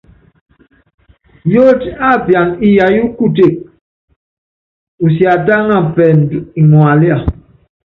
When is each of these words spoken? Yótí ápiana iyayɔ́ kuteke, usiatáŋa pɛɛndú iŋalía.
Yótí 1.53 1.89
ápiana 2.11 2.53
iyayɔ́ 2.67 3.05
kuteke, 3.17 3.61
usiatáŋa 5.05 5.77
pɛɛndú 5.95 6.37
iŋalía. 6.61 7.17